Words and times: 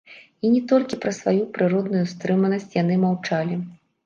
І 0.47 0.49
не 0.53 0.61
толькі 0.71 0.97
праз 1.03 1.19
сваю 1.25 1.43
прыродную 1.59 2.01
стрыманасць 2.15 2.67
яны 2.83 2.99
маўчалі. 3.05 3.61